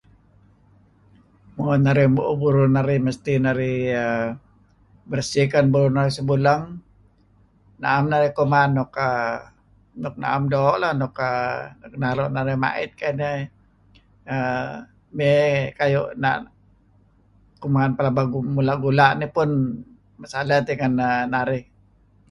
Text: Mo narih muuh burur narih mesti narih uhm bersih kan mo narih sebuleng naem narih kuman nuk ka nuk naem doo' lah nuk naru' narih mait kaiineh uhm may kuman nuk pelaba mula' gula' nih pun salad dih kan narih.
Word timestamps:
Mo 1.55 1.65
narih 1.85 2.07
muuh 2.15 2.35
burur 2.41 2.67
narih 2.75 2.99
mesti 3.07 3.33
narih 3.45 3.77
uhm 4.03 4.27
bersih 5.11 5.45
kan 5.53 5.65
mo 5.73 5.79
narih 5.95 6.13
sebuleng 6.17 6.63
naem 7.81 8.05
narih 8.11 8.31
kuman 8.37 8.69
nuk 8.77 8.89
ka 8.97 9.09
nuk 10.01 10.15
naem 10.21 10.41
doo' 10.53 10.79
lah 10.81 10.93
nuk 11.01 11.17
naru' 12.03 12.33
narih 12.35 12.57
mait 12.63 12.91
kaiineh 12.99 13.39
uhm 14.33 14.71
may 15.17 15.41
kuman 17.61 17.87
nuk 17.89 17.97
pelaba 17.97 18.21
mula' 18.55 18.81
gula' 18.83 19.13
nih 19.19 19.29
pun 19.35 19.49
salad 20.33 20.63
dih 20.67 20.77
kan 20.81 20.93
narih. 21.33 21.63